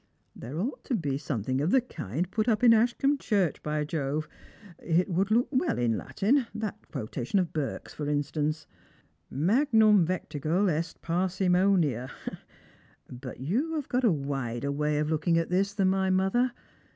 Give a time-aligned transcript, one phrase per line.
[0.35, 4.27] There ought to be somethir.g of the kind put up in Ashcombe church, by Jove.
[4.79, 8.65] It would look well in Latin— that quotation of Burke's, for instance:
[9.31, 12.09] Magnutn vectigal est famimonia.
[13.11, 16.51] But you have got a wider way of looking at this than my mother.